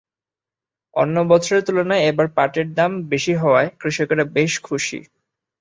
[0.95, 4.99] অন্য বছরের তুলনায় এবার পাটের দাম বেশি হওয়ায় কৃষকেরা বেশ খুশি।